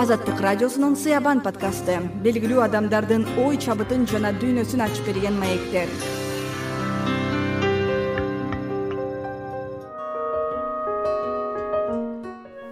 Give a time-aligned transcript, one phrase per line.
[0.00, 1.98] азаттык радиосунун сыябан подкасты.
[2.24, 5.90] Белгилүү адамдардын ой чабытын жана дүйнөсүн ачып берген маектер.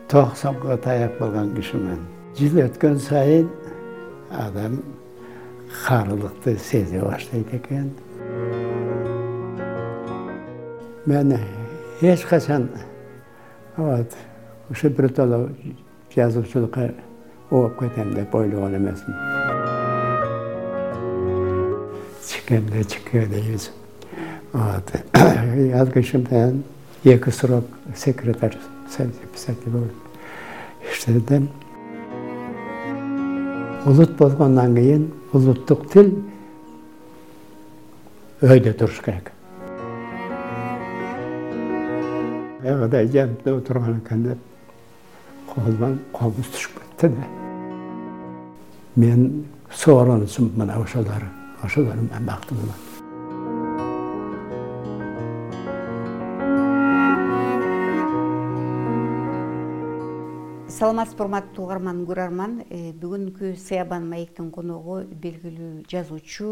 [0.09, 2.07] Токсонго таяк болгон кишимин
[2.39, 3.51] жыл өткөн сайын
[4.33, 4.79] адам
[5.83, 7.91] карылыкты сезе баштайт экен.
[11.05, 11.37] Мен
[12.01, 12.71] эч качан
[13.77, 14.17] вот
[14.71, 15.51] ушу биротоло
[16.15, 16.95] жазуучулукка
[17.51, 19.17] ооп кетем деп ойлогон эмесмин.
[22.27, 23.71] Чикемде чике дейбиз.
[24.53, 24.93] Вот.
[25.13, 26.65] Ал менен
[27.05, 27.65] эки срок
[27.97, 28.57] секретарь
[29.33, 29.93] писатель болуп
[30.91, 31.49] иштедим
[33.87, 36.25] улут болгондон кийин улуттук тил
[38.41, 39.33] өйдө туруш керек.
[42.63, 44.39] Аябадай жанымда отурган экен деп
[45.55, 46.88] колуман комуз түшүп кетти
[48.97, 51.23] мен соорунучумун мына ошолор
[51.63, 52.89] ошолор менен бактылуулант
[60.79, 66.51] саламатсызбы урматтуу угарман көрөрман э, бүгүнкү сыябан маектин коногу белгилүү жазуучу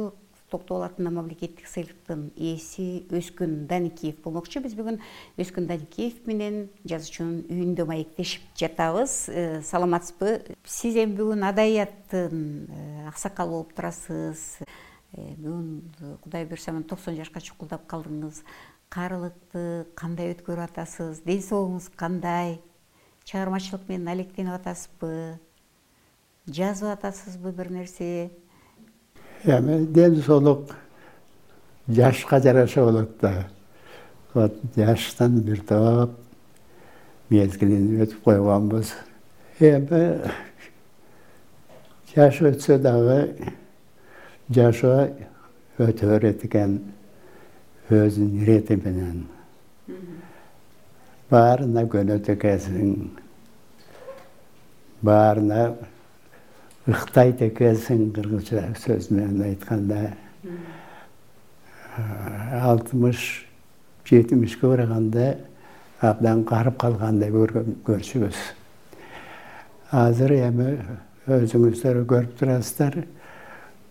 [0.51, 4.63] токтогул атынан мамлекеттик сыйлыктын ээси өзкүн даникеев болмокчу.
[4.63, 5.01] Биз бүгүн
[5.43, 9.17] өзкүн даникеев менен жазуучунун үйүндө маектешип жатабыз.
[9.29, 10.57] Э, саламатсызбы?
[10.65, 14.63] Сиз эми бүгүн адабияттын э, аксакалы болуп турасыз.
[14.63, 18.45] Э, бүгүн кудай буюрса мына токсон жашка чукулдап калдыңыз.
[18.89, 21.25] Карылыкты кандай өткөрүп атасыз?
[21.27, 22.61] Ден соолугуңуз кандай?
[23.27, 25.41] Чыгармачылык менен алектенип атасызбы?
[26.47, 28.31] Жазып атасызбы бир нерсе
[29.47, 30.75] эми ден соолук
[31.89, 33.49] жашка жараша болот да.
[34.35, 36.11] Вот жаштын бир топ
[37.31, 38.93] мезгилин өтүп койгонбуз.
[39.61, 40.21] Эми
[42.15, 43.53] жаш өтсө дагы
[44.51, 45.09] жашоо
[45.79, 46.81] өтө берет экен
[47.91, 49.27] өзүнүн ирети менен.
[51.31, 53.11] Баарына көнөт экенсиң.
[55.03, 55.75] Баарына
[56.87, 60.13] ыктайт экенсиң кыргызча сөз менен айтканда
[62.63, 63.25] алтымыш
[64.07, 65.27] жетимишке барганда
[66.01, 68.39] абдан карып калгандай көрчүбүз.
[69.91, 70.71] Азыр эми
[71.27, 73.01] өзүңүздөр көрүп турасыздар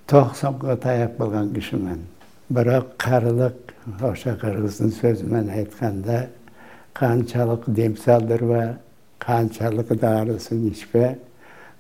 [0.08, 2.06] токсонго таяк болгон кишимин
[2.50, 6.28] бирок карылык ошо кыргыздын сөзү менен айтканда
[6.94, 8.78] канчалык дем салдырба
[9.20, 11.18] канчалык дарысын ичпе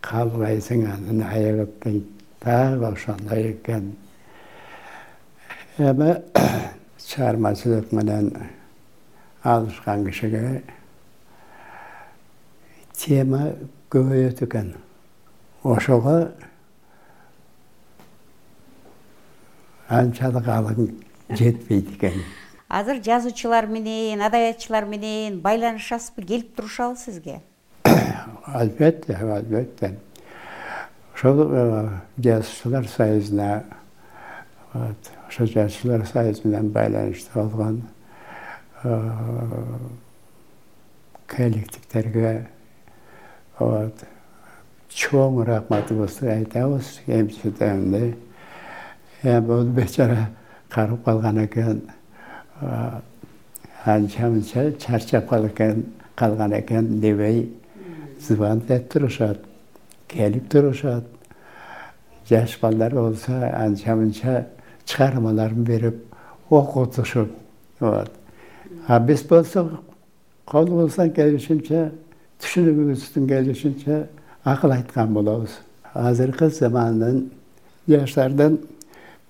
[0.05, 2.09] калбайсың анын айыгып дейт
[2.43, 3.95] дагы ошондой экен.
[5.77, 6.11] Эми
[7.07, 8.31] чыгармачылык менен
[9.43, 10.63] алышкан кишиге
[12.93, 13.55] тема
[13.89, 14.75] көбөйөт экен.
[15.63, 16.31] Ошого
[19.89, 22.22] анчалык алым жетпейт экен.
[22.69, 26.25] Азыр жазуучулар менен адабиятчылар менен байланышасызбы?
[26.25, 27.41] Келип турушабы сизге
[28.45, 29.97] албетте албетте.
[31.13, 33.63] Ошол э, жазуучулар союзуна
[34.73, 37.83] ошо жазуучулар союзу менен байланышта болгон
[38.83, 39.11] э,
[41.27, 42.47] коллективдерге
[43.59, 43.95] вот
[44.89, 47.01] чоң рахматыбызды айтабыз.
[47.07, 48.15] Эмчиденди
[49.23, 50.29] эми бул бечара
[50.69, 51.81] карып калган экен
[52.61, 52.99] э,
[53.85, 57.53] анча мынча чарчап калган экен дебей
[58.19, 59.39] этип турушат
[60.07, 61.03] келип турушат.
[62.29, 64.47] Жаш балдар болсо анча мынча
[64.85, 65.95] чыгармаларын берип
[66.49, 67.29] окутушуп
[67.79, 68.11] вот.
[68.87, 69.81] А биз болсо
[70.45, 71.91] колубуздан келишинче
[72.41, 74.07] түшүнүгүбүздүн келишинче
[74.43, 75.59] акыл айткан болобуз.
[75.93, 77.29] Азыркы замандын
[77.87, 78.57] жаштардын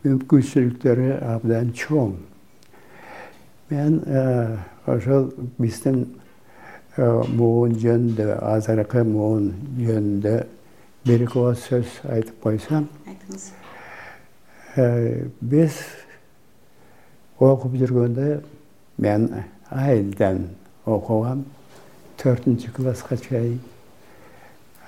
[0.06, 2.16] мүмкүнчүлүктөрү абдан чоң.
[3.70, 6.06] Мен э, ошол биздин
[6.98, 10.36] муун жөнүндө азыркы муун жөнүндө
[11.06, 13.50] бир эки ооз сөз айтып койсом айтыңыз.
[15.42, 15.80] биз
[17.40, 18.30] окуп жүргөндө
[19.04, 19.28] мен
[19.72, 20.48] айылдан
[20.86, 21.44] окугам
[22.18, 23.60] төртүнчү класска чейин.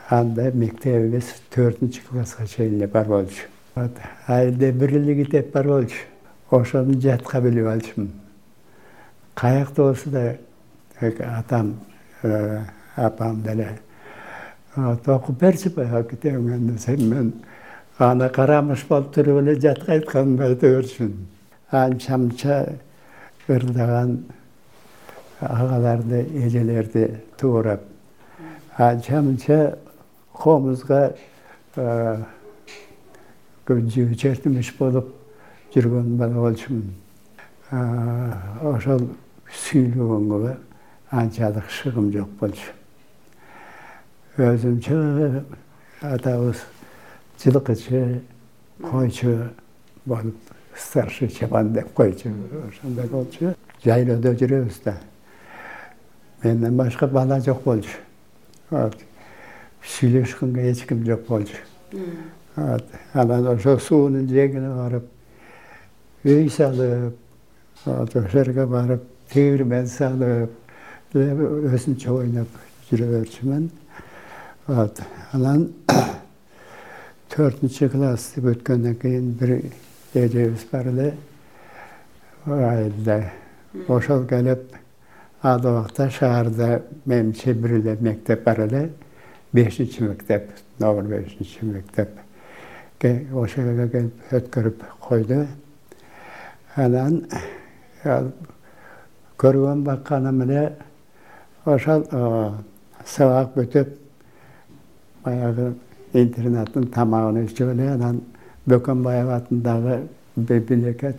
[0.10, 3.50] Анда мектебибиз төртүнчү класска чейин эле бар болчу.
[4.28, 6.08] Айылда бир эле китеп бар болчу.
[6.52, 8.14] Ошону жатка билип алчумун.
[9.36, 10.38] Каякта болсо да
[11.02, 11.97] атам Э,
[12.96, 13.80] апам деле.
[14.76, 17.34] Окуп берчи баягы китебиңен десем мен
[17.98, 21.16] аны карамыш болуп туруп эле жатка айтканымды айта берчүмүн
[21.72, 22.58] анча мынча
[23.48, 24.26] ырдаган
[25.42, 27.08] агаларды эжелерди
[27.40, 27.82] туурап
[28.78, 29.78] анча мынча
[30.34, 31.16] комузга
[33.66, 35.10] жертимиш болуп
[35.74, 36.94] жүргөн бала болчумун
[38.76, 39.10] ошол
[39.66, 40.56] сүйлөгөнгө
[41.12, 42.72] анчалык шыгым жок болчу.
[44.38, 45.44] Өзүмчө
[46.02, 46.64] атабыз
[47.44, 48.22] жылкычы
[48.82, 49.50] койчу
[50.06, 50.36] болуп
[50.76, 52.30] старший чабан деп койчу
[52.68, 53.54] ошондой болчу.
[53.84, 54.98] Жайлоодо жүрөбүз да.
[56.44, 57.98] Менден башка бала жок болчу.
[59.88, 61.56] Сүйлөшкөнгө эч ким жок болчу.
[63.14, 65.06] Анан ошо суунун жээгине барып
[66.26, 67.16] үй салып
[67.86, 70.52] ошол жерге барып тегирмен салып
[71.16, 72.56] өзүнчө ойноп
[72.90, 73.70] жүрө берчүмүн
[74.68, 75.62] анан
[77.32, 79.54] төртүнчү классты бүткөндөн кийин бир
[80.14, 81.14] эжебиз бар эле.
[82.46, 83.32] Айылда
[83.88, 84.76] ошол келип
[85.44, 88.90] ал убакта шаарда менимче бир эле мектеп бар эле.
[89.54, 90.50] Бешинчи мектеп
[90.80, 92.10] номер бешинчи мектеп.
[93.32, 95.46] Ошол жерге келип өткөрүп койду.
[96.76, 97.24] Анан
[99.38, 100.76] көргөн бакканым эле
[101.68, 102.06] ошол
[103.06, 103.88] сабак бүтүп
[105.24, 105.74] баягы
[106.14, 108.22] интернаттын тамагын ичип эле анан
[108.66, 111.14] бөкөнбаев атындагы библиотека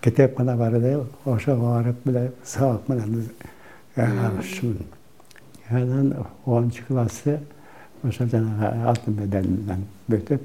[0.00, 1.06] китепкана бар эле.
[1.24, 3.30] Ошого барып эле сабак менен
[3.96, 4.86] алышчумун
[5.70, 6.14] анан
[6.46, 7.38] онунчу классты
[8.02, 10.42] ошол жанагы алтын медаль менен бүтүп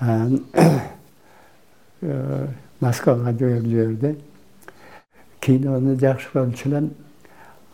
[0.00, 0.40] анан
[2.80, 4.16] москвага жиберип жиберди
[5.40, 6.90] кинону жакшы көрчү элем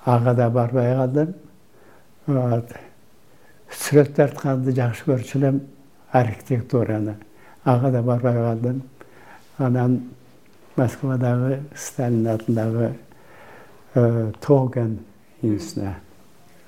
[0.04, 1.34] ага да барбай калдым.
[3.70, 5.60] Сүрөт тартканды жакшы көрчү элем
[6.12, 7.16] архитектураны.
[7.64, 8.82] Ага да барбай калдым.
[9.58, 10.00] Анан
[10.76, 12.92] москвадагы сталин атындагы
[14.40, 14.98] тоген
[15.42, 15.96] институна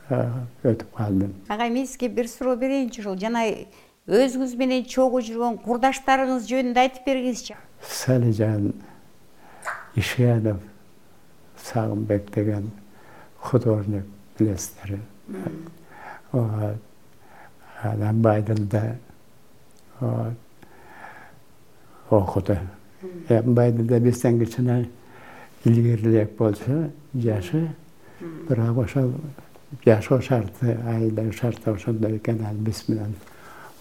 [0.08, 1.34] өтүп калдым.
[1.48, 3.44] Агай мен сизге бир суроо берейинчи ушул жана
[4.08, 8.72] өзүңүз менен чогуу жүргөн курдаштарыңыз жөнүндө айтып бергиңизчи салижан
[9.96, 10.62] ишенов
[11.64, 12.70] сагынбек деген
[13.38, 14.04] художник
[14.38, 15.00] билесиздер.
[17.82, 18.96] Анан байдылда
[22.10, 22.58] окуду.
[23.28, 24.88] Эми байдылда бизден кичине
[25.64, 27.68] илгерирээк болчу жашы.
[28.20, 29.12] Бирок ошол
[29.84, 33.14] жашоо шарты айылдагы шарты ошондой экен ал биз менен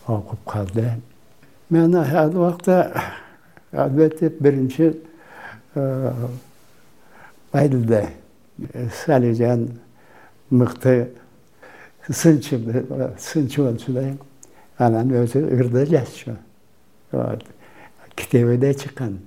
[0.05, 0.91] окуп калды.
[1.69, 3.03] Мен ал убакта
[3.71, 5.01] албетте биринчи
[7.51, 8.09] байдылда
[9.05, 9.79] салижан
[10.49, 11.09] мыкты
[12.09, 12.59] сынчы
[13.19, 14.17] сынчы болчу да.
[14.77, 16.37] Анан өзү ырда жазчу
[18.15, 19.19] китеби да чыккан.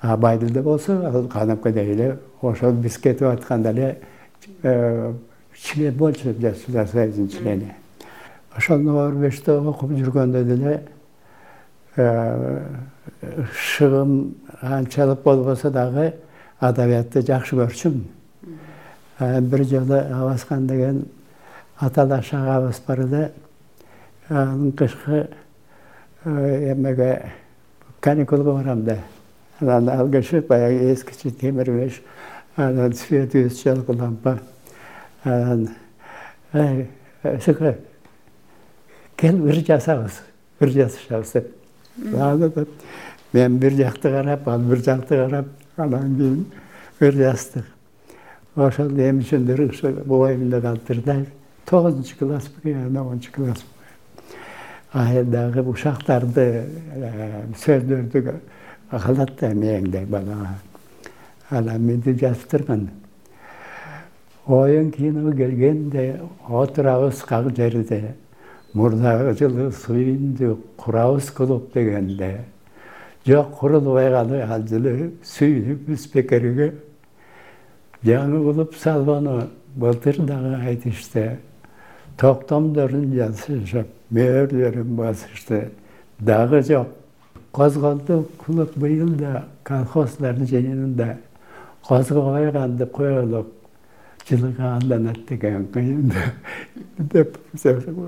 [0.00, 3.98] А байдылда болсо ал кадимкидей эле ошол биз кетип атканда эле
[5.62, 6.34] член болчу
[6.92, 7.74] союздун члени.
[8.56, 10.82] Ошол номер окуп жүргөндө деле
[13.54, 16.14] шыгым анчалык болбосо дагы
[16.60, 18.04] адабиятты жакшы көрчүмүн
[19.18, 21.04] бир жолу абаскан деген
[21.78, 23.32] аталаш агабыз бар эле
[24.28, 25.28] анын кышкы
[26.24, 27.32] эмеге
[28.00, 28.98] каникулга барам да.
[29.60, 32.02] Анан ал киши баягы эскичи темир пеш
[32.56, 34.38] анан светибиз жалкы лампа
[35.24, 35.68] анан
[39.16, 40.20] кел ыр жасабыз
[40.60, 41.54] ыр жасашабыз деп.
[43.32, 45.46] Мен бир жакты карап ал бир жакты карап
[45.78, 46.46] анан кийин
[47.00, 47.64] ыр жаздык
[48.56, 51.16] ошол эмне үчүндүр ушу боюмда калыптыр да
[51.64, 53.78] тогузунчу класспы онунчу класспы
[54.92, 56.46] айылдагы ушактарды
[57.64, 58.22] сөздөрдү
[58.90, 60.56] калат да мээңде балага
[61.50, 62.88] анан менти жазып турган.
[64.46, 68.14] Оюн кино келгенде отурабыз как жерде
[68.72, 72.44] мурдагы жылы сүйүндү курабыз клуб дегенде
[73.28, 76.68] жок курулбай калды ал жылы сүйүнүпбүз бекерге
[78.04, 81.26] жаңы клуб салбаны былтыр дагы айтышты.
[82.16, 85.68] Токтомдорун жасашып мөөрлөрүн басышты.
[86.18, 86.88] Дагы жок.
[87.52, 91.18] Козголду клуб быйыл да колхоздордун жыйынында
[91.86, 93.54] козгобой калды коелук.
[94.28, 96.12] Жылыга алданат деген кыйын
[96.98, 97.38] деп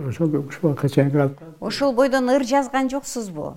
[0.09, 3.55] ошол ушуга чейин калып ошол бойдон ыр жазган жоксузбу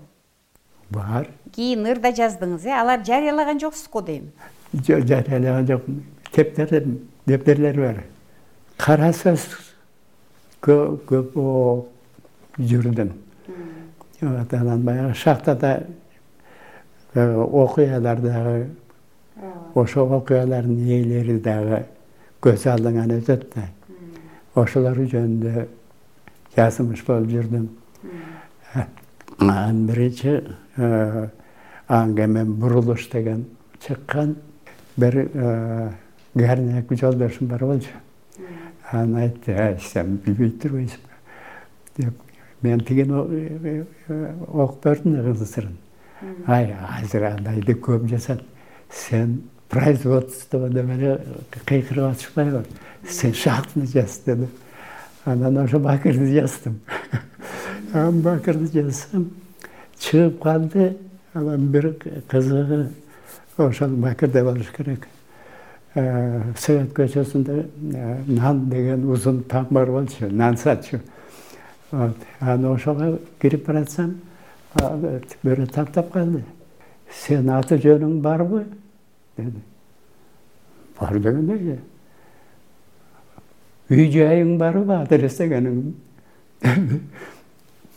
[0.93, 1.27] бар.
[1.51, 2.73] Кийин ыр да жаздыңыз э?
[2.77, 4.31] Аларды жарыялаган жоксуз го дейм.
[4.73, 6.85] Жарыялаган жокмун кептер
[7.25, 8.03] дептерлер бар.
[8.77, 9.47] Кара сөз
[10.63, 11.87] көп
[12.57, 13.11] жүрдүм.
[14.21, 15.87] Анан баягы шахтада
[17.15, 18.69] окуялар дагы
[19.75, 21.83] ошол окуялардын ээлери дагы
[22.41, 23.67] көз алдыңан өтөт да.
[24.55, 25.67] Ошолор жөнүндө
[26.55, 27.69] жазмыш болуп жүрдүм.
[29.39, 30.41] Анан биринчи
[30.77, 33.45] аңгеме бурулуш деген
[33.85, 34.35] чыккан.
[34.97, 35.29] Бир
[36.35, 37.89] гарняк жолдошум бар болчу.
[38.91, 41.13] Анан айтты сен билбей турбайсыңбы
[41.97, 42.13] деп
[42.61, 43.85] мен тигини
[44.47, 45.77] окуп бердим да кызын сырын
[46.47, 48.43] ай азыр андайды көп жасат.
[48.91, 51.19] Сен производствода эле
[51.65, 52.65] кыйкырып атышпайбы
[53.09, 54.47] сен шахтаны жаз деди.
[55.25, 56.79] Анан ошо бакырды жаздым.
[57.93, 59.31] Бакырды жазсам
[59.99, 60.97] чыгып калды.
[61.33, 61.95] Анан бир
[62.29, 62.89] кызыгы
[63.57, 65.07] ошол бакырда болуш керек.
[65.93, 67.65] Совет көчөсүндө
[68.27, 70.99] нан деген узун там бар болчу нан сатчу
[71.91, 74.15] анан ошого кирип баратсам
[74.73, 76.43] бирөө тактап калды.
[77.13, 78.65] Сенин аты жөнүң барбы?
[79.37, 79.61] деди.
[80.99, 81.79] Бар дегенде
[83.89, 84.95] үй жайың барбы?
[84.95, 85.93] адрес дегениң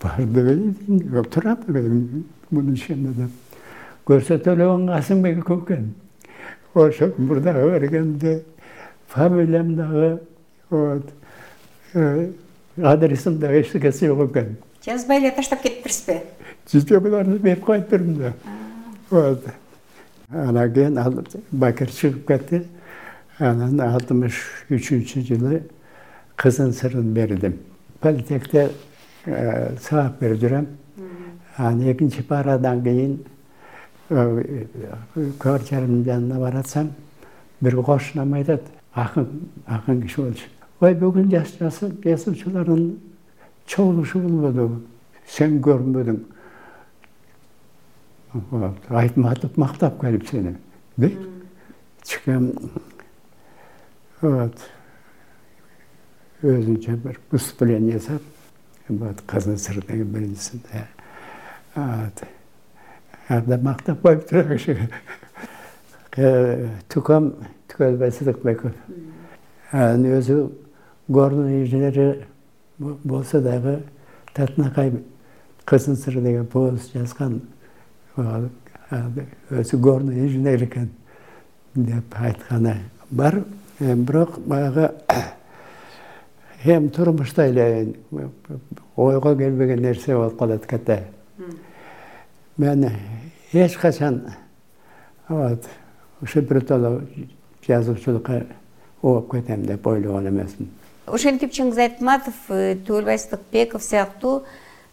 [0.03, 1.59] бар деген турам
[2.51, 3.31] мунун ичинде деп.
[4.07, 5.95] Көрсөтө элебн касымбек экен.
[6.75, 8.45] Ошо мурдагы бергенде
[9.09, 10.21] фамилиям дагы
[10.71, 11.11] вот
[12.77, 14.57] адресим дагы эчтекеси жок экен.
[14.85, 18.33] Жазбай эле таштап кетиптирсизби буларды берип коюптурмун да.
[19.11, 19.45] Вот.
[20.29, 22.63] Анан кийин ал бакир чыгып кетти.
[23.39, 24.35] Анан алтымыш
[24.71, 25.63] үчүнчү жылы
[26.37, 27.59] кызын сырын бердим.
[28.01, 28.71] Политехте
[29.27, 30.67] сабак берип жүрөм.
[31.57, 33.25] Анан экинчи парадан кийин
[34.09, 36.91] квартиранын жанына баратсам
[37.61, 38.63] бир кошунам айтат
[38.95, 40.45] акын акын киши болчу.
[40.81, 42.99] Ой бүгүн жаш жасоочулардын
[43.67, 44.83] чогулушу болбодубу
[45.27, 46.21] сен көрүнбөдүң
[48.89, 50.57] айтматов мактап келип сени.
[50.97, 51.19] Дейт
[52.05, 52.53] чыккам
[54.21, 54.55] вот.
[56.43, 58.36] Өзүнчө бир выступление жасап
[58.89, 60.87] вот кызыл сыр деген биринчисинде
[63.29, 64.89] анда мактап коюптур киши
[66.89, 67.35] тукам
[67.69, 68.73] түкөлбай сыдыкбеков
[69.73, 70.53] анын өзү
[71.09, 72.27] горный инженери
[72.79, 73.83] болсо дагы
[74.35, 74.93] татынакай
[75.65, 77.43] кызыл сыр деген повесть жазган
[78.17, 80.91] өзү горный инженер экен
[81.75, 82.79] деп айтканы
[83.11, 83.45] бар.
[83.79, 84.91] Бирок баягы
[86.69, 87.95] эми турмушта эле
[88.97, 91.05] ойго келбеген нерсе болуп калат экен
[92.57, 92.91] мен
[93.53, 94.35] эч качан
[95.29, 95.65] вот
[96.23, 97.03] ушу биртоло
[97.67, 98.47] жазуучулукка
[99.03, 100.71] ооп кетем деп ойлогон эмесмин.
[101.07, 104.45] Ошентип чыңгыз айтматов э, түгөлбай сыдыкбеков сыяктуу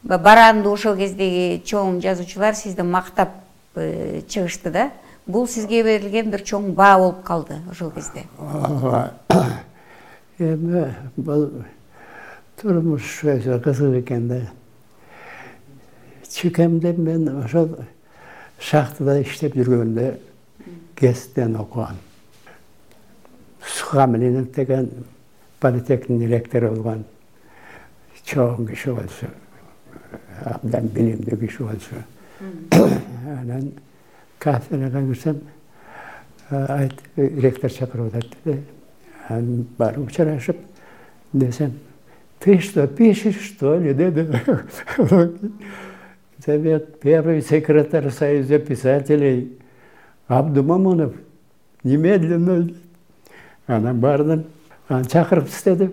[0.03, 3.29] баранды ошол кездеги чоң жазуучулар сизди мактап
[3.75, 4.91] э, чыгышты да.
[5.25, 8.25] Бул сизге берилген бир чоң баа болуп калды ошол кезде.
[8.37, 9.13] Ооба
[10.39, 10.85] эми
[11.17, 11.49] бул
[12.61, 14.41] турмуш өзү кызык экен да.
[16.29, 17.77] Чыкемде мен ошол
[18.59, 20.17] шахтада иштеп жүргөндө
[20.99, 21.97] гестен окугам
[23.65, 24.89] сухамлинов деген
[25.59, 27.05] политехтин директору болгон.
[28.23, 29.27] Чоң киши болчу
[30.47, 31.97] абдан билимдүү киши болчу
[32.71, 33.73] анан
[34.39, 35.41] кафедрага кирсем
[36.49, 38.63] айт ректор чакырып атат деди
[39.29, 40.57] барып учурашып
[41.33, 41.73] десем
[42.39, 43.93] ты что пишешь что ли?
[43.93, 44.27] Деди.
[46.43, 49.57] Совет первый секретарь союза писателей
[50.27, 51.13] абдумамунов
[51.83, 52.69] немедленно
[53.67, 54.43] анан бардым
[54.89, 55.89] анан чакырып иштеди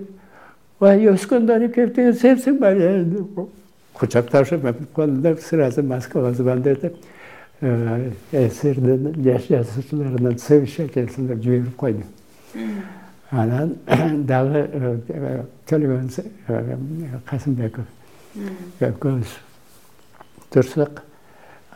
[0.81, 3.47] ой өскөндөн кептеген сенсиңби
[3.95, 6.97] кучакташып колунда сразу москвага звондетип
[7.61, 12.03] сссрдин жаш жазуучуларынан совещательствоно жиберип койду
[13.31, 13.77] анан
[14.27, 14.65] дагы
[15.69, 16.11] төлөгөн
[17.29, 17.87] касымбеков.
[18.81, 19.37] Экөөбүз
[20.51, 21.03] турсак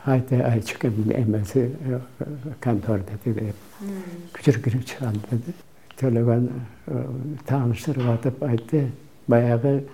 [0.05, 1.71] айта айтчу экен эмеси
[2.61, 3.53] конторда тиги
[4.35, 5.55] кичире кирип чыгам деди.
[6.01, 6.49] Төлөгөн
[7.47, 8.89] тааныштырып атып айтты.
[9.27, 9.85] Баягы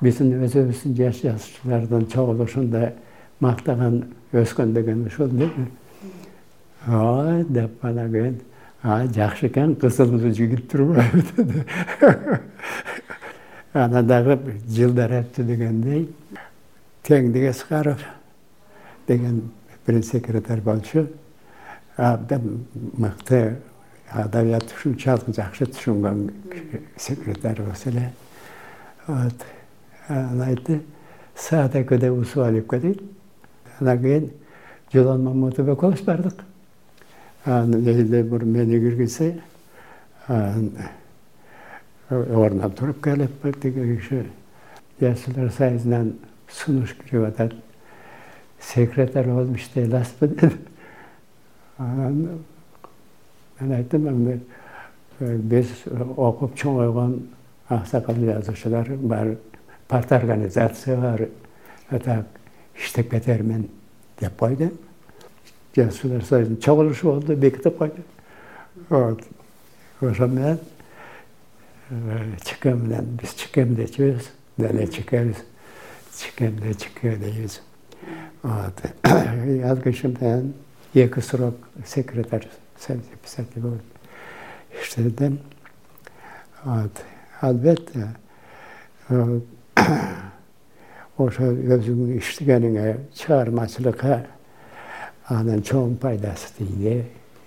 [0.00, 2.92] биздин өзүбүздүн жаш жазуучулардын чогулушунда
[3.40, 5.68] мактаган өскөн деген ушул деди.
[6.88, 8.40] Ой деп анан кийин
[8.82, 11.64] жакшы экен кызыл жигит турбайбы деди
[13.72, 16.08] анан дагы жылдар өттү дегендей
[17.06, 18.00] теңдик эскаров
[19.06, 19.50] деген
[19.86, 21.08] биринчи секретарь болчу.
[21.96, 23.58] Абдан мыкты
[24.10, 26.30] адабиятты ушунчалык жакшы түшүнгөн
[26.96, 28.12] секретарь болсо эле.
[29.06, 29.46] Вот.
[30.08, 30.80] Анан айтты
[31.36, 33.02] саат экөөдө усубалиевке дейт.
[33.78, 34.30] Анан кийин
[34.92, 36.42] жолон мамутов экөөбүз бардык
[37.44, 39.40] анан эле мени киргизсе
[40.28, 40.72] анан
[42.10, 44.26] ордунан туруп келип тиги киши
[45.00, 46.14] жашылар союзунан
[46.48, 47.54] сунуш кирип атат.
[48.60, 50.56] Секретарь болуп иштей аласызбы деди
[51.78, 52.44] анан
[53.60, 54.40] мен айттым эми
[55.20, 55.68] биз
[56.16, 57.22] окуп чоңойгон
[57.68, 59.38] аксакал жазуучулар баары
[59.88, 61.28] парт организация бар.
[61.90, 62.26] Так
[62.76, 63.68] иштеп кетермин
[64.20, 64.72] деп койдум
[65.76, 68.02] жазуучулар союзунун чогулушу болду бекитип койду.
[68.88, 69.22] Вот.
[70.00, 70.58] Ошо менен
[72.44, 75.36] чкм менен биз чкмдечүбүз деле чкбиз
[76.16, 77.60] чкмде чк дейбиз.
[78.42, 78.74] Вот.
[79.02, 80.54] Ал киши менен
[80.94, 81.54] эки срок
[81.86, 82.48] секретарь
[83.22, 83.82] писатель болуп
[84.82, 85.40] иштедим.
[86.64, 86.92] Вот.
[87.40, 88.16] Албетте
[91.20, 94.26] ошо өзүңүн иштегениңе чыгармачылыкка
[95.30, 97.04] анын чоң пайдасы тийди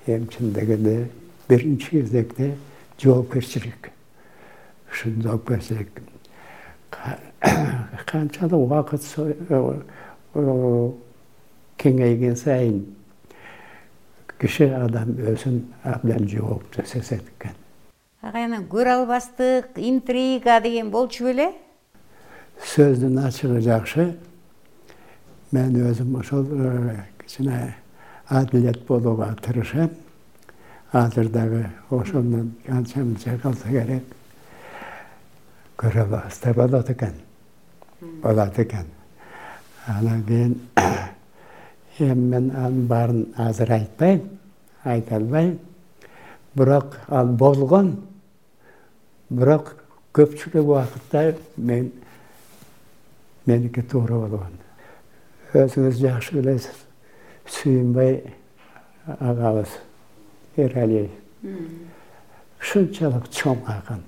[0.07, 1.09] эми чын дегенде
[1.49, 2.55] биринчи кезекте
[2.99, 3.91] жоопкерчилик.
[4.91, 6.01] Ушул жоопкерчилик
[8.07, 9.03] канчалык убакыт
[11.83, 12.83] кеңейген сайын
[14.39, 17.55] киши адам өзүн абдан жоопту сезет экен.
[18.21, 21.51] Ага анан көрө албастык интрига деген болчу беле?
[22.75, 24.13] Сөздүн ачыгы жакшы.
[25.51, 26.47] Мен өзүм ошол
[27.25, 27.75] кичине
[28.27, 29.89] адилет болууга тырышам
[30.92, 34.03] азыр дагы ошондон канча мынча калса керек.
[35.77, 37.13] Көрө албастар болот экен
[38.22, 38.86] болот экен.
[39.88, 40.62] Анан кийин
[42.00, 44.22] эми мен анын баарын азыр айтпайм
[44.84, 45.60] айта албайм.
[46.56, 47.98] Бирок ал болгон
[49.30, 49.75] бирок
[50.13, 51.92] көпчүлүк убакытта мен
[53.46, 54.60] меники туура болгон.
[55.53, 56.84] Өзүңүз жакшы билесиз
[57.47, 58.21] сүйүнбай
[59.19, 59.77] агабыз
[60.57, 61.12] эралиев
[62.62, 64.03] ушунчалык чоң акын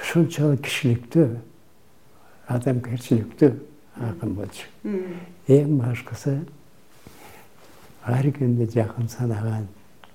[0.00, 1.28] ушунчалык кишиликтүү
[2.48, 3.52] адамгерчиликтүү
[4.00, 4.66] акын болчу.
[5.48, 6.36] Эң башкысы
[8.04, 9.68] ар кимди жакын санаган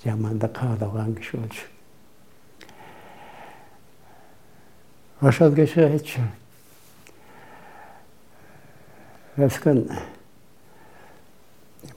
[0.03, 1.65] жаманды каалаган киши болчу.
[5.21, 6.21] Ошол киши айтчу.
[9.37, 9.85] Өскөн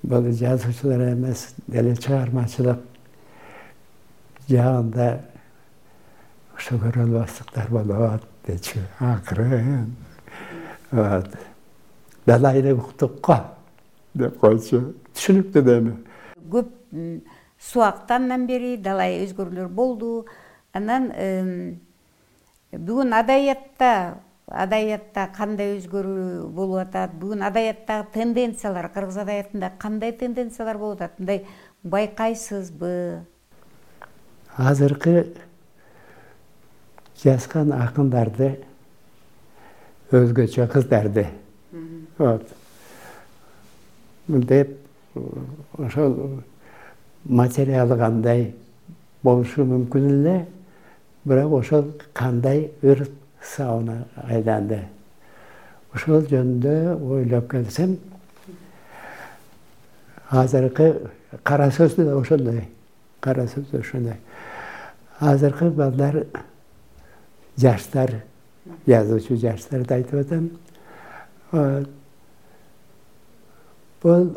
[0.03, 2.81] бул жазуучулар эмес деле чыгармачылык
[4.49, 5.09] жагында
[6.57, 9.95] ошо көрө албастыктар болот дечү акырын.
[10.91, 11.29] Вот.
[12.27, 13.39] Далайны уктук го.
[14.15, 14.93] Деп койчу.
[15.15, 15.97] Түшүнүктүү да эми
[16.53, 16.69] көп
[17.63, 20.27] субакыт андан бери далай өзгөрүүлөр болду.
[20.73, 21.09] Анан
[22.73, 27.15] бүгүн адабиятта адабиятта кандай өзгөрүү болуп атат?
[27.21, 31.19] Бүгүн адабияттагы тенденциялар кыргыз адабиятында кандай тенденциялар болуп атат?
[31.19, 31.47] Мындай
[31.83, 33.23] байкайсызбы?
[34.57, 35.33] Азыркы
[37.23, 38.57] жазган акындарды
[40.13, 41.27] өзгөчө кыздарды.
[42.19, 42.49] Вот.
[44.29, 44.77] Деп
[45.79, 46.43] ошол
[47.25, 48.53] материалы кандай
[49.23, 50.37] болушу мүмкүн эле
[51.25, 53.07] бирок ошол кандай ыр
[53.43, 54.81] сабына айланды.
[55.95, 57.99] Ошол жөнүндө ойлоп келсем
[60.31, 61.11] азыркы
[61.45, 62.69] кара сөздү да ошондой
[63.21, 64.17] кара сөз ошондой.
[65.21, 66.27] Азыркы балдар
[67.57, 68.23] жаштар
[68.87, 70.51] жазуучу жаштарды айтып атам.
[74.03, 74.31] Бул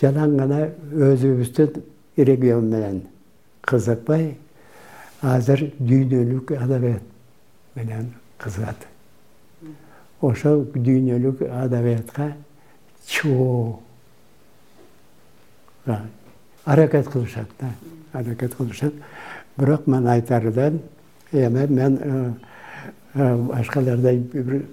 [0.00, 0.60] жалаң гана
[0.92, 1.82] өзүбүздүн
[2.16, 3.00] регион менен
[3.66, 4.36] кызыкпай
[5.22, 7.02] азыр дүйнөлүк адабият
[7.78, 8.86] менен кызыгат.
[10.20, 12.32] Ошол дүйнөлүк адабиятка
[13.06, 13.78] чыгууга
[16.64, 17.72] аракет кылышат да
[18.12, 18.94] аракет кылышат.
[19.56, 20.80] Бирок мен айтарым
[21.32, 22.36] эми мен
[23.14, 24.66] башкалардай бир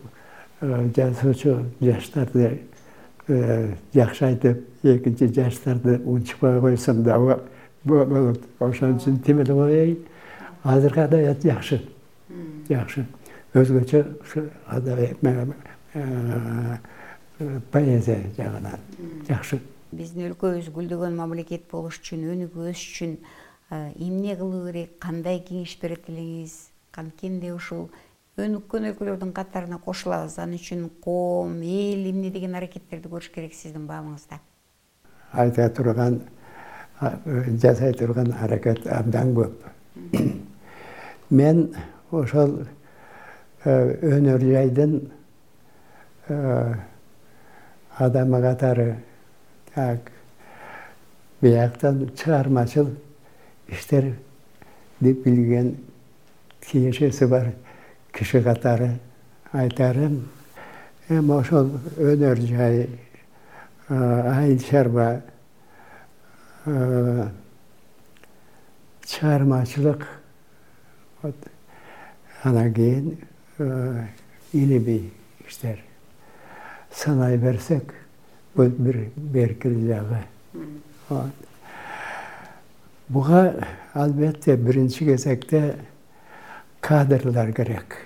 [0.61, 2.61] жазуучу жаштарды
[3.93, 7.39] жакшы айтып экинчи жаштарды унчукпай койсом дагы
[7.83, 8.41] болот.
[8.59, 9.97] Ошон үчүн тим эле
[10.63, 11.81] азыркы адабият жакшы
[12.69, 13.05] жакшы.
[13.55, 14.49] Өзгөчө ушу
[17.71, 18.79] поэзия жагынан
[19.27, 19.61] жакшы.
[19.91, 23.17] Биздин өлкөбүз гүлдөгөн мамлекет болуш үчүн өнүгүш үчүн
[23.71, 26.55] эмне кылуу керек кандай кеңеш берет элеңиз
[26.95, 27.89] анткенде ушул
[28.39, 30.37] өнүккөн өлкөлөрдүн катарына кошулабыз.
[30.39, 34.39] Ал үчүн коом эл эмне деген аракеттерди көрүш керек сиздин баамыңызда.
[35.31, 36.21] Айта турган
[37.61, 39.53] жасай турган аракет абдан көп.
[41.29, 41.69] Мен
[42.21, 42.67] ошол
[43.65, 45.11] өнөр жайдын
[47.97, 48.97] адамы катары
[49.73, 50.11] так
[51.41, 52.89] бияктан чыгармачыл
[53.67, 55.75] иштерди билген
[56.61, 57.53] тиешеси бар
[58.13, 58.99] киши катары
[59.51, 60.27] айтарым.
[61.09, 62.89] Эми ошол өнөр жай
[63.89, 65.21] айыл чарба
[69.05, 70.07] чыгармачылык
[71.21, 71.35] вот
[72.45, 73.17] анан кийин
[74.53, 75.11] илимий
[75.47, 75.79] иштер.
[76.91, 77.93] Санай берсек
[78.55, 80.23] бул бир беркили жагы
[83.09, 85.75] буга албетте биринчи кезекте
[86.81, 87.97] кадрлар керек.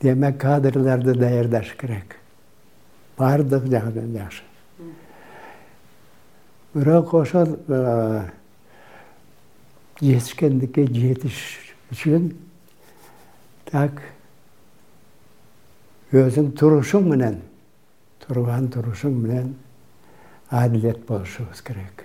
[0.00, 2.16] Демек кадрларды даярдаш керек.
[3.18, 4.42] Баардык жагынан жакшы.
[6.74, 7.58] Бирок ошол
[10.00, 11.38] жетишкендикке жетиш
[11.90, 12.32] үчүн
[13.70, 14.02] так.
[16.14, 17.40] Өзүң турушуң менен
[18.22, 19.54] турган турушуң менен
[20.50, 22.04] адилет болушубуз керек.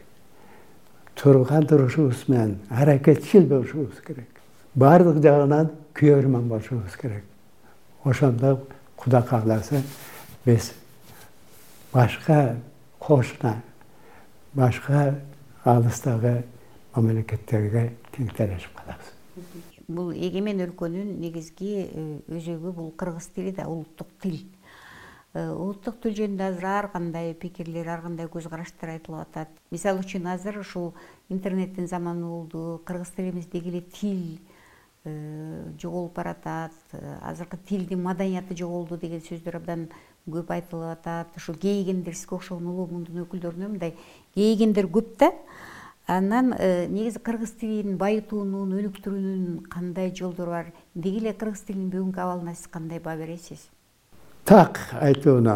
[1.16, 4.30] Турган турушубуз менен аракетчил болушубуз керек.
[4.76, 7.24] Баардык жагынан күбөрмөн болушубуз керек.
[8.04, 8.58] Ошондо
[8.98, 9.84] кудай кааласа
[10.46, 10.74] биз
[11.94, 12.56] башка
[13.00, 13.62] кошуна
[14.54, 15.16] башка
[15.64, 16.44] алыстагы
[16.96, 24.12] мамлекеттерге тең талашып калабыз бул эгемен өлкөнүн негизги э, өзөгү бул кыргыз тили да улуттук
[24.22, 24.38] тил.
[25.34, 29.56] Э, улуттук тил жөнүндө азыр ар кандай пикирлер ар кандай көз караштар айтылып атат.
[29.74, 30.94] Мисалы үчүн азыр ушул
[31.30, 34.22] интернеттин заманы болду кыргыз тилибиздеги эле тил
[35.06, 36.74] э, жоголуп баратат.
[37.22, 39.90] Азыркы тилдин маданияты жоголду деген сөздөр абдан
[40.30, 41.34] көп айтылып атат.
[41.36, 43.98] Ушул кейигендер сизге окшогон улуу мундун өкүлдөрүнө мындай
[44.38, 45.34] кейигендер көп да
[46.10, 50.72] анан э, негизи кыргыз тилин байытуунун өнүктүрүүнүн кандай жолдору бар?
[50.96, 53.68] Деги эле кыргыз тилинин бүгүнкү абалына сиз кандай баа бересиз?
[54.46, 55.56] Так айтууну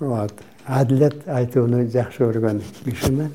[0.00, 0.32] вот.
[0.64, 3.34] Адилет айтууну жакшы көргөн кишимин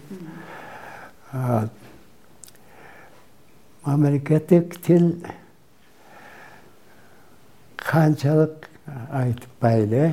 [3.86, 5.12] мамлекеттик тил
[7.78, 8.70] канчалык
[9.12, 10.06] айтпай эле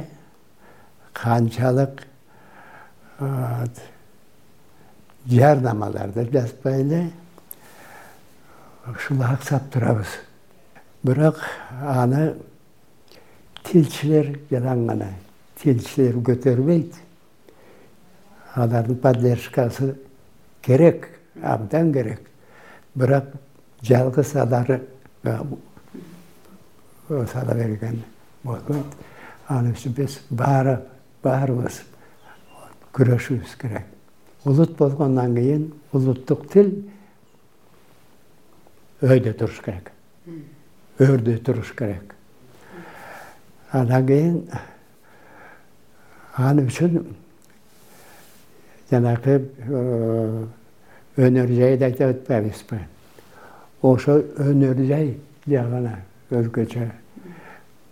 [1.13, 2.03] канчалык
[5.29, 7.11] жардамаларды жазбай эле
[8.89, 10.09] ушул аксап турабыз.
[11.03, 11.39] Бирок
[11.83, 12.35] аны
[13.65, 15.09] тилчилер жалаң гана
[15.63, 16.95] тилчилер көтөрбөйт.
[18.55, 19.95] Алардын поддержкасы
[20.63, 21.09] керек
[21.43, 22.21] абдан керек.
[22.95, 23.33] Бирок
[23.83, 24.81] жалгыз алары
[27.33, 28.03] сала берген
[28.43, 28.95] болбойт
[29.49, 30.79] ал үчүн биз баары
[31.23, 31.83] баарыбыз
[32.95, 33.92] күрөшүбүз керек
[34.45, 36.73] улут болгондон кийин улуттук тил
[39.03, 39.93] өйдө туруш керек.
[40.99, 42.15] Өрдө туруш керек.
[43.73, 44.49] Анан кийин
[46.37, 47.03] ал үчүн
[48.91, 49.39] жанагы
[51.17, 52.79] өнөр жайды айтып атпайбызбы
[53.83, 55.15] ошо өнөр жай
[55.47, 55.97] жагына
[56.31, 56.91] өзгөчө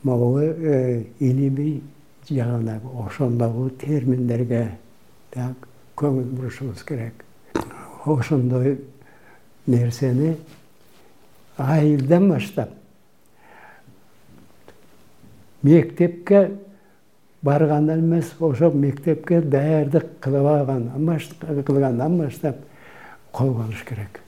[0.03, 1.83] могу илимий
[2.29, 4.79] жагына ошондогу терминдерге
[5.31, 5.70] так
[6.01, 7.25] көңүл бурушубуз керек.
[8.07, 8.79] Ошондой
[9.67, 10.37] нерсени
[11.59, 12.71] айылдан баштап
[15.63, 16.51] мектепке
[17.43, 20.91] баргандан эмес ошол мектепке даярдык кылып алган
[21.65, 22.57] кылгандан баштап
[23.33, 24.21] колго алыш керек.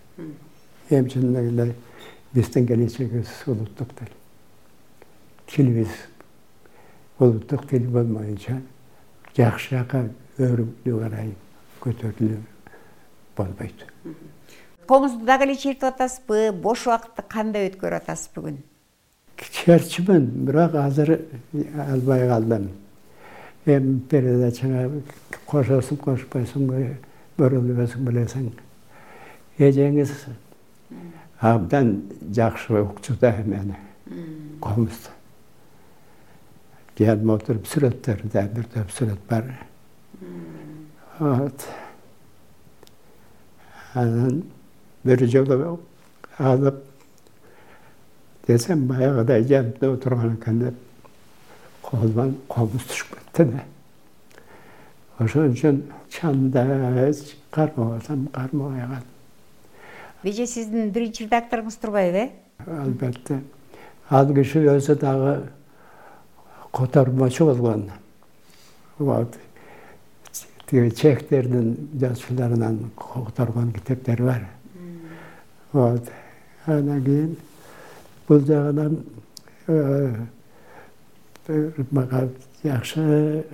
[0.91, 1.75] Эми чындап эле
[2.35, 4.09] биздин келечегибиз улуттук тил.
[5.47, 5.89] Тилибиз
[7.19, 8.61] улуттук тил болмоюнча
[9.37, 10.05] жакшы жака
[10.39, 11.33] өрүлүү карай
[11.83, 12.38] көтөрүлүү
[13.37, 13.87] болбойт.
[14.88, 16.51] Комузду дагы эле чертип атасызбы?
[16.53, 18.61] Бош убакытты кандай өткөрүп атасыз бүгүн?
[19.62, 21.16] Чертчүмүн бирок азыр
[21.88, 22.68] албай калдым.
[23.66, 24.88] Эми передачага
[25.47, 26.85] кошосуң кошпойсуңбу
[27.38, 28.53] көрүлбөсүң билесиң.
[29.59, 30.12] Эжеңиз
[31.42, 32.03] абдан
[32.35, 33.77] жакшы укчу да мени
[34.62, 35.11] комузду
[36.99, 39.49] жаныма отуруп сүрөттөр да бир топ сүрөт бар
[43.95, 44.43] анан
[45.05, 45.81] бир жолу
[46.39, 46.83] алып
[48.47, 50.75] десем баягыдай жанымда отурган экен деп
[51.83, 53.65] колуман комуз түшүп кетти да
[55.19, 57.13] ошон үчүн чанда
[57.51, 59.13] кармап атам кармабай калдым
[60.25, 62.31] эже сиздин биринчи редакторуңуз турбайбы э?
[62.67, 63.43] Албетте.
[64.09, 65.51] Ал киши өзү дагы
[66.71, 67.91] котормочу болгон.
[68.99, 69.35] Вот
[70.73, 74.47] тиги чехтердин жазуучуларынан которгон китептери бар.
[75.73, 76.09] Вот.
[76.67, 77.37] Анан кийин
[78.27, 79.05] бул жагынан
[81.91, 82.29] мага
[82.65, 83.45] жакшы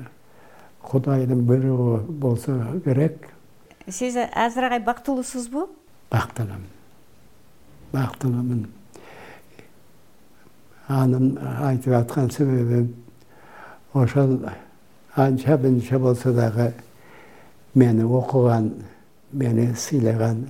[0.83, 3.29] кудайдын буйругу болсо керек.
[3.89, 5.71] Сиз азыркай бактылуусузбу?
[6.11, 6.67] Бактылуумун
[7.93, 8.67] бактылуумун
[10.89, 12.95] анын айтып аткан себебим
[13.93, 14.39] ошол
[15.17, 16.75] анча мынча болсо дагы
[17.79, 18.73] мени окуган
[19.33, 20.47] мени сыйлаган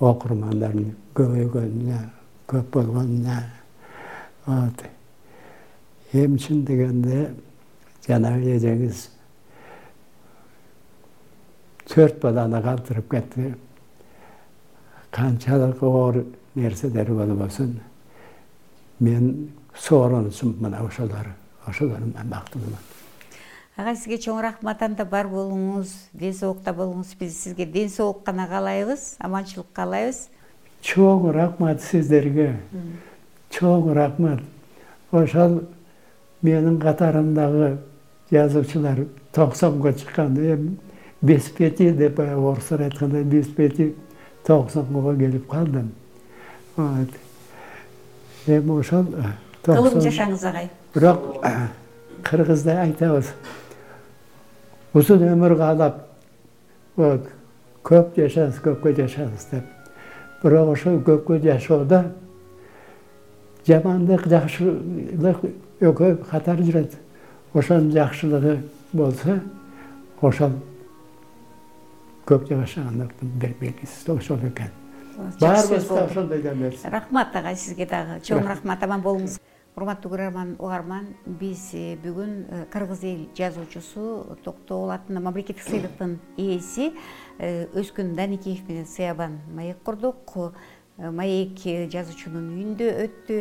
[0.00, 2.00] окурмандардын көбөйгөнүнө
[2.48, 3.38] көп болгонуна
[4.46, 4.84] вот.
[6.12, 7.30] Эми чын дегенде
[8.06, 9.06] жанагы эжеңиз
[11.88, 13.54] төрт баланы калтырып кетти
[15.10, 16.22] канчалык оор
[16.54, 17.80] нерселер болбосун
[19.00, 21.34] мен сооронусум мына ошолор
[21.66, 22.97] ошолоруна бактылуумун
[23.78, 27.14] ага сизге чоң рахмат анда бар болуңуз ден соолукта болуңуз.
[27.18, 30.24] Биз сизге ден соолук гана каалайбыз аманчылык каалайбыз
[30.82, 32.56] чоң рахмат сиздерге.
[33.54, 34.42] Чоң рахмат.
[35.12, 35.62] Ошол
[36.42, 37.78] менин катарымдагы
[38.30, 40.76] жазуучулар токсонго чыккан эми
[41.22, 43.94] беспети деп баягы орустар айткандай беспети
[44.44, 45.92] токсонго келип калдым.
[46.76, 47.14] Вот.
[48.46, 49.06] Эми ошол
[49.62, 50.68] кылым жашаңыз агай.
[50.94, 51.44] Бирок
[52.24, 53.32] кыргызда айтабыз
[54.98, 56.04] узун өмүр каалап
[56.98, 59.66] көп жашаңыз көпкө жашаңыз деп.
[60.42, 62.02] Бирок ошол көпкө жашоодо
[63.66, 65.44] жамандык жакшылык
[65.80, 66.96] экөө катар жүрөт.
[67.54, 68.58] Ошонун жакшылыгы
[68.92, 69.38] болсо
[70.20, 70.58] ошол
[72.26, 74.72] көп жашагандыктын бир белгиси ошол экен.
[75.40, 78.20] Баарыбыз да ошондой эмес рахмат агай сизге дагы.
[78.22, 79.38] Чоң рахмат аман болуңуз
[79.78, 86.90] урматтуу көрөрман угарман биз э, бүгүн э, кыргыз эл жазуучусу токтогул атына мамлекеттик сыйлыктын ээси
[87.38, 90.36] э, өзкүн даникеев менен сыябан маек курдук.
[90.98, 93.36] Маек жазуучунун үйүндө өттү.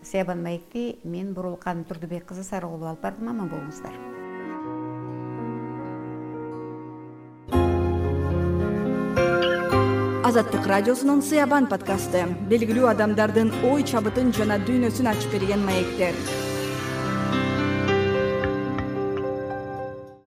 [0.00, 3.34] Сыябан маекти мен бурулкан турдубек кызы сарыгулова алып бардым.
[3.34, 4.15] Аман болуңуздар
[10.36, 12.26] азаттык радиосунун сыябан подкасты.
[12.50, 16.55] Белгилүү адамдардын ой чабытын жана дүйнөсүн ачып берген маектер